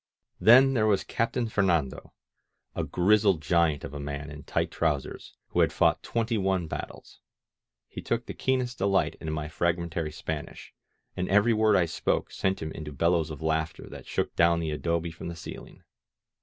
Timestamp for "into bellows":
12.71-13.29